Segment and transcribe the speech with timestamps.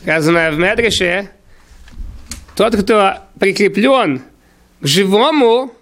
[0.00, 1.28] Сказано в Медреше,
[2.56, 4.22] тот, кто прикреплен
[4.80, 5.74] к живому,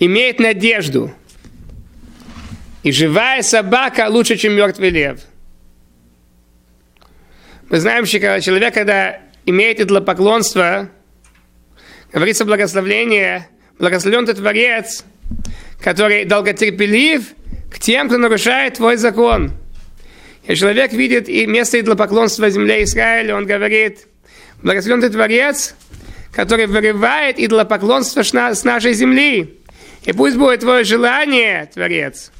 [0.00, 1.12] имеет надежду.
[2.82, 5.20] И живая собака лучше, чем мертвый лев.
[7.70, 10.90] Мы знаем, что человек, когда имеет идолопоклонство,
[12.12, 15.04] говорится благословление, благословен ты Творец,
[15.80, 17.28] который долготерпелив
[17.70, 19.52] к тем, кто нарушает твой закон.
[20.48, 24.08] И человек видит и место идолопоклонства земле Израиля, он говорит,
[24.62, 25.74] благословен ты Творец,
[26.32, 29.60] который вырывает идолопоклонство с нашей земли.
[30.04, 32.32] И пусть будет твое желание, Творец,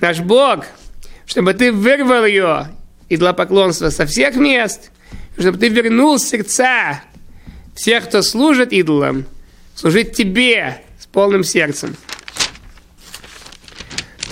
[0.00, 0.64] наш Бог,
[1.26, 2.68] чтобы ты вырвал ее,
[3.10, 4.90] идолопоклонство, со всех мест,
[5.38, 7.02] чтобы ты вернул сердца
[7.74, 9.26] всех, кто служит идолам,
[9.74, 11.94] служить тебе с полным сердцем.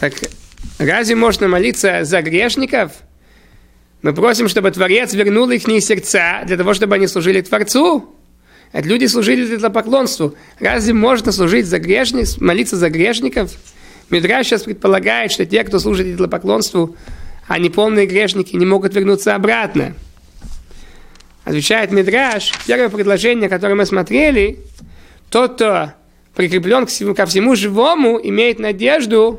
[0.01, 0.15] Так
[0.79, 2.93] разве можно молиться за грешников?
[4.03, 8.13] Мы просим, чтобы Творец вернул их сердца для того, чтобы они служили Творцу.
[8.73, 10.35] Это люди служили для поклонству.
[10.59, 13.53] Разве можно служить за грешников, молиться за грешников?
[14.11, 16.97] Мидраш сейчас предполагает, что те, кто служит для поклонству,
[17.47, 19.95] они полные грешники, не могут вернуться обратно.
[21.45, 24.59] Отвечает Мидраш, первое предложение, которое мы смотрели,
[25.31, 25.93] тот, кто
[26.35, 29.39] прикреплен ко всему живому, имеет надежду,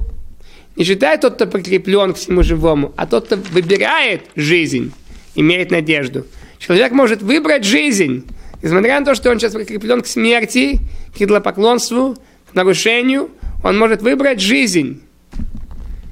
[0.75, 4.91] не считает тот, кто прикреплен к всему живому, а тот, кто выбирает жизнь,
[5.35, 6.25] имеет надежду.
[6.57, 8.25] Человек может выбрать жизнь,
[8.61, 10.80] несмотря на то, что он сейчас прикреплен к смерти,
[11.15, 12.17] к идолопоклонству,
[12.49, 13.30] к нарушению,
[13.63, 15.02] он может выбрать жизнь.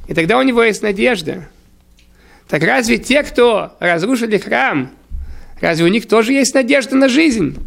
[0.07, 1.47] И тогда у него есть надежда.
[2.47, 4.91] Так разве те, кто разрушили храм,
[5.61, 7.57] разве у них тоже есть надежда на жизнь?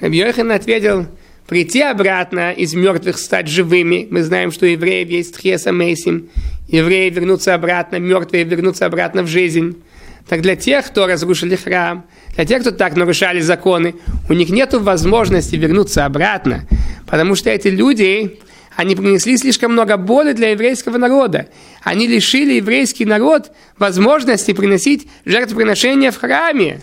[0.00, 1.06] Рабьёхан ответил,
[1.50, 4.06] прийти обратно из мертвых стать живыми.
[4.08, 6.28] Мы знаем, что евреев есть тхеса мейсим.
[6.68, 9.82] Евреи вернутся обратно, мертвые вернутся обратно в жизнь.
[10.28, 12.06] Так для тех, кто разрушили храм,
[12.36, 13.96] для тех, кто так нарушали законы,
[14.28, 16.68] у них нет возможности вернуться обратно,
[17.08, 18.38] потому что эти люди,
[18.76, 21.48] они принесли слишком много боли для еврейского народа.
[21.82, 26.82] Они лишили еврейский народ возможности приносить жертвоприношения в храме.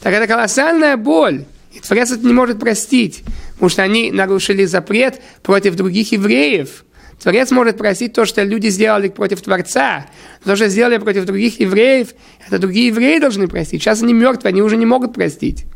[0.00, 1.44] Так это колоссальная боль.
[1.72, 3.22] И Творец это не может простить,
[3.60, 6.86] потому что они нарушили запрет против других евреев.
[7.22, 10.06] Творец может простить то, что люди сделали против Творца.
[10.42, 12.08] То, что сделали против других евреев,
[12.46, 13.82] это другие евреи должны простить.
[13.82, 15.66] Сейчас они мертвы, они уже не могут простить.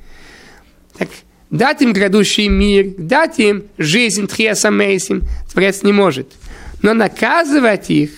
[0.97, 1.11] Так
[1.51, 6.33] дать им грядущий мир, дать им жизнь Тхеса Мейсим, Творец не может.
[6.81, 8.13] Но наказывать их,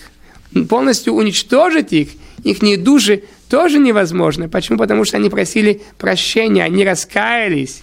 [0.69, 2.11] полностью уничтожить их,
[2.45, 4.47] их души тоже невозможно.
[4.47, 4.77] Почему?
[4.77, 7.81] Потому что они просили прощения, они раскаялись.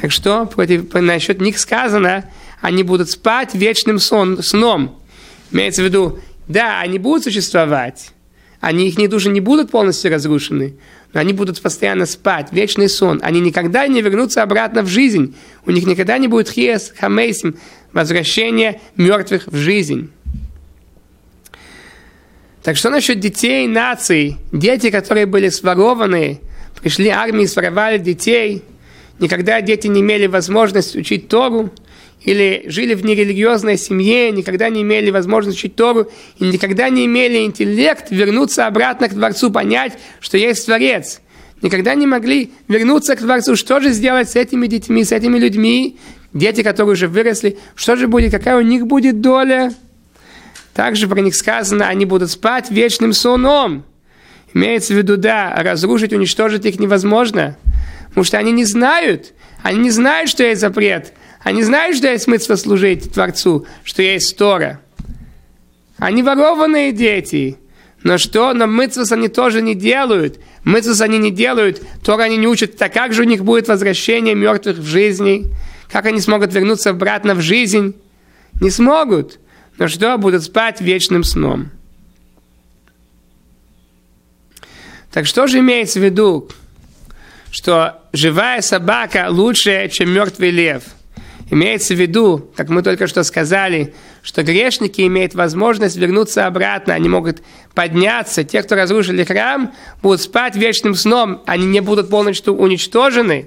[0.00, 2.24] Так что против, насчет них сказано,
[2.60, 4.98] они будут спать вечным сон, сном.
[5.50, 8.12] Имеется в виду, да, они будут существовать,
[8.60, 10.74] они, их души не будут полностью разрушены,
[11.12, 13.18] но они будут постоянно спать, вечный сон.
[13.22, 15.34] Они никогда не вернутся обратно в жизнь.
[15.66, 17.56] У них никогда не будет хиес, хамейсим,
[17.92, 20.10] возвращение мертвых в жизнь.
[22.62, 24.36] Так что насчет детей наций?
[24.52, 26.40] Дети, которые были сворованы,
[26.80, 28.62] пришли армии, своровали детей.
[29.20, 31.70] Никогда дети не имели возможности учить Тору,
[32.22, 37.44] или жили в нерелигиозной семье, никогда не имели возможности учить Тору, и никогда не имели
[37.44, 41.20] интеллект вернуться обратно к Творцу, понять, что есть Творец.
[41.60, 43.56] Никогда не могли вернуться к Творцу.
[43.56, 45.98] Что же сделать с этими детьми, с этими людьми,
[46.32, 49.74] дети, которые уже выросли, что же будет, какая у них будет доля?
[50.72, 53.84] Также про них сказано, они будут спать вечным соном.
[54.54, 57.58] Имеется в виду, да, разрушить, уничтожить их невозможно.
[58.10, 59.32] Потому что они не знают,
[59.62, 61.14] они не знают, что есть запрет.
[61.42, 64.80] Они знают, что есть смысл служить Творцу, что есть Тора.
[65.96, 67.56] Они ворованные дети.
[68.02, 68.52] Но что?
[68.52, 70.38] Но мыцвас они тоже не делают.
[70.64, 72.76] Мыцвас они не делают, Тора они не учат.
[72.76, 75.46] Так как же у них будет возвращение мертвых в жизни?
[75.90, 77.94] Как они смогут вернуться обратно в жизнь?
[78.60, 79.38] Не смогут.
[79.78, 80.16] Но что?
[80.18, 81.70] Будут спать вечным сном.
[85.10, 86.48] Так что же имеется в виду?
[87.50, 90.84] Что живая собака лучше, чем мертвый лев–
[91.50, 93.92] Имеется в виду, как мы только что сказали,
[94.22, 97.42] что грешники имеют возможность вернуться обратно, они могут
[97.74, 98.44] подняться.
[98.44, 103.46] Те, кто разрушили храм, будут спать вечным сном, они не будут полностью уничтожены,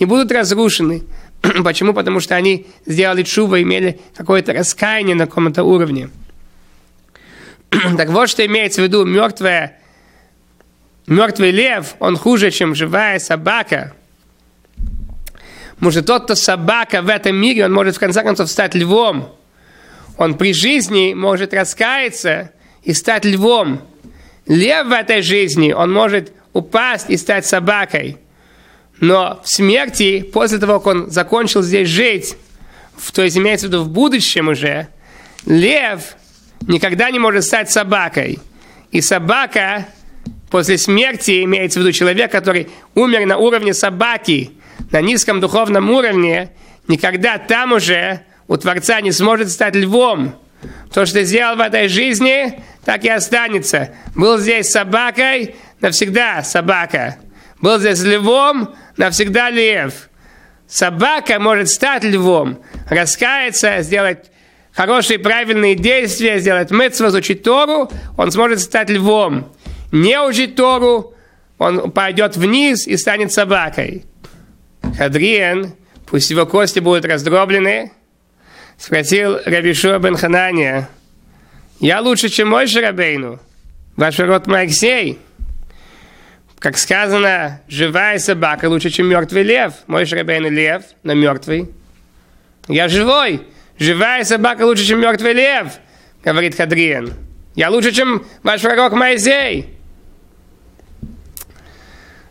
[0.00, 1.04] не будут разрушены.
[1.64, 1.94] Почему?
[1.94, 6.10] Потому что они сделали чува, имели какое-то раскаяние на каком-то уровне.
[7.96, 9.78] так вот, что имеется в виду мертвая,
[11.06, 13.92] мертвый лев, он хуже, чем живая собака–
[15.78, 19.34] может, тот, кто собака в этом мире, он может в конце концов стать львом.
[20.16, 22.50] Он при жизни может раскаяться
[22.82, 23.82] и стать львом.
[24.46, 28.16] Лев в этой жизни, он может упасть и стать собакой.
[29.00, 32.36] Но в смерти, после того, как он закончил здесь жить,
[33.12, 34.88] то есть имеется в виду в будущем уже,
[35.44, 36.16] лев
[36.62, 38.38] никогда не может стать собакой.
[38.92, 39.86] И собака
[40.50, 44.52] после смерти, имеется в виду человек, который умер на уровне собаки,
[44.90, 46.50] на низком духовном уровне,
[46.88, 50.34] никогда там уже у Творца не сможет стать львом.
[50.92, 53.90] То, что сделал в этой жизни, так и останется.
[54.14, 57.16] Был здесь собакой, навсегда собака.
[57.60, 60.08] Был здесь львом, навсегда лев.
[60.68, 62.60] Собака может стать львом,
[62.90, 64.30] раскаяться, сделать
[64.72, 69.52] хорошие правильные действия, сделать мыцву, изучить Тору, он сможет стать львом.
[69.92, 71.14] Не учить Тору,
[71.58, 74.04] он пойдет вниз и станет собакой.
[74.96, 75.72] Хадриен,
[76.06, 77.92] пусть его кости будут раздроблены,
[78.78, 80.88] спросил Рабишу бен Ханания,
[81.78, 83.38] я лучше, чем мой Шарабейну,
[83.96, 85.18] ваш род Моисей.
[86.58, 89.74] Как сказано, живая собака лучше, чем мертвый лев.
[89.86, 91.70] Мой Шарабейну лев, но мертвый.
[92.66, 93.42] Я живой.
[93.78, 95.74] Живая собака лучше, чем мертвый лев,
[96.24, 97.12] говорит Хадриен.
[97.54, 99.75] Я лучше, чем ваш пророк Моисей.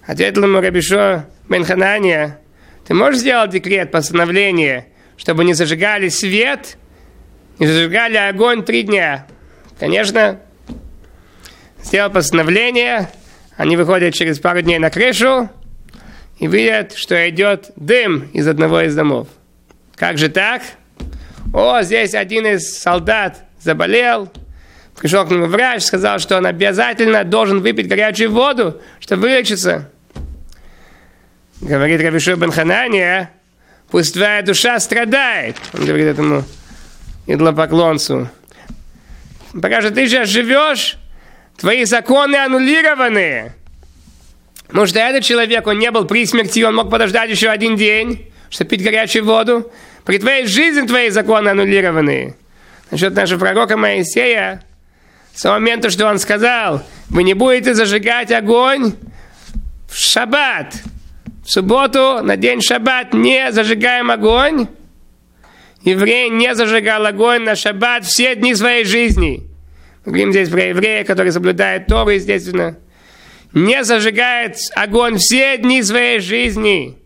[0.06, 2.40] Ответил ему Рабишо Бен Ханания,
[2.88, 6.78] ты можешь сделать декрет, постановление, чтобы не зажигали свет,
[7.58, 9.26] не зажигали огонь три дня?
[9.80, 10.40] Конечно,
[11.84, 13.10] сделал постановление,
[13.58, 15.50] они выходят через пару дней на крышу
[16.38, 19.28] и видят, что идет дым из одного из домов.
[19.96, 20.62] Как же так?
[21.52, 24.32] О, здесь один из солдат заболел,
[25.00, 29.90] пришел к нему врач, сказал, что он обязательно должен выпить горячую воду, чтобы вылечиться.
[31.62, 33.32] Говорит Равишу бен Ханания,
[33.90, 35.56] пусть твоя душа страдает.
[35.74, 36.44] Он говорит этому
[37.28, 38.30] идлопоклонцу.
[39.62, 40.98] Пока же ты сейчас живешь,
[41.58, 43.54] твои законы аннулированы.
[44.68, 48.32] Потому что этот человек, он не был при смерти, он мог подождать еще один день,
[48.50, 49.72] чтобы пить горячую воду.
[50.04, 52.36] При твоей жизни твои законы аннулированы.
[52.92, 54.62] Насчет нашего пророка Моисея,
[55.34, 58.94] с того момента, что он сказал, вы не будете зажигать огонь
[59.90, 60.74] в шаббат,
[61.46, 64.68] в субботу, на день шаббат не зажигаем огонь.
[65.84, 69.48] Еврей не зажигал огонь на шаббат все дни своей жизни.
[70.04, 72.80] Говорим здесь про еврея, который соблюдает Тору, естественно.
[73.54, 76.98] Не зажигает огонь все дни своей жизни.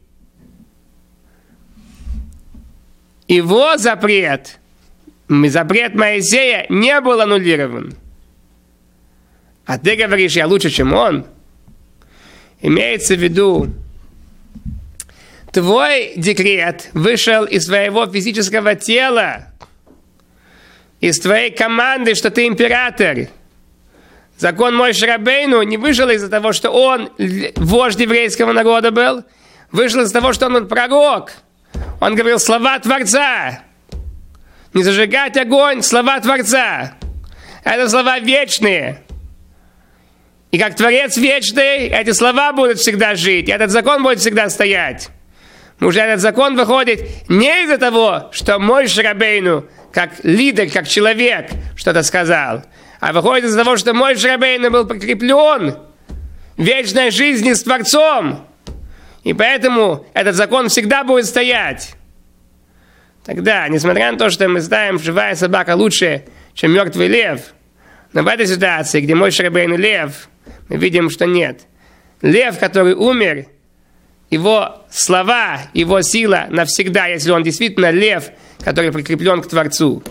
[3.28, 4.58] Его запрет,
[5.28, 7.94] запрет Моисея не был аннулирован.
[9.66, 11.26] А ты говоришь, я лучше, чем он.
[12.62, 13.68] Имеется в виду,
[15.52, 19.48] твой декрет вышел из своего физического тела,
[21.00, 23.28] из твоей команды, что ты император.
[24.38, 27.10] Закон мой Шрабейну не вышел из-за того, что он
[27.56, 29.24] вождь еврейского народа был,
[29.72, 31.32] вышел из-за того, что он пророк.
[32.00, 33.64] Он говорил слова Творца.
[34.74, 36.94] Не зажигать огонь, слова Творца.
[37.64, 39.04] Это слова вечные.
[40.52, 45.10] И как Творец вечный, эти слова будут всегда жить, и этот закон будет всегда стоять.
[45.82, 52.04] Уже этот закон выходит не из-за того, что мой Шрабейну, как лидер, как человек, что-то
[52.04, 52.64] сказал,
[53.00, 55.78] а выходит из-за того, что мой Шрабейну был прикреплен
[56.58, 58.46] вечной жизни с Творцом.
[59.24, 61.96] И поэтому этот закон всегда будет стоять.
[63.26, 67.54] Тогда, несмотря на то, что мы знаем, живая собака лучше, чем мертвый лев,
[68.12, 70.30] но в этой ситуации, где мой Шрабейн лев,
[70.68, 71.62] мы видим, что нет.
[72.22, 73.46] Лев, который умер,
[74.30, 78.30] его слова, его сила навсегда, если он действительно лев,
[78.64, 80.04] который прикреплен к Творцу.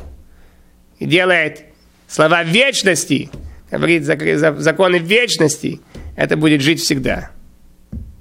[0.99, 1.65] И делает
[2.09, 3.31] слова вечности,
[3.71, 5.81] говорит законы вечности,
[6.17, 7.31] это будет жить всегда.